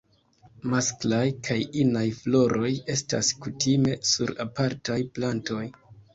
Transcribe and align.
Masklaj 0.69 1.25
kaj 1.47 1.57
inaj 1.81 2.03
floroj 2.21 2.71
estas 2.95 3.31
kutime 3.45 3.93
sur 4.15 4.35
apartaj 4.49 4.99
plantoj. 5.21 5.63